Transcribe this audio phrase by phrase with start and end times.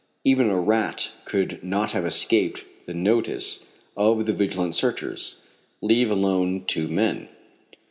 [0.23, 5.35] Even a rat could not have escaped the notice of the vigilant searchers,
[5.79, 7.29] leave alone two men.